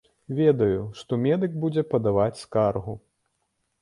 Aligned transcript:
Ведаю, 0.37 0.79
што 1.01 1.19
медык 1.25 1.53
будзе 1.65 1.83
падаваць 1.93 2.41
скаргу. 2.45 3.01